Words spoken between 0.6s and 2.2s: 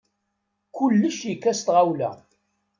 Kullec yekka s tɣawla.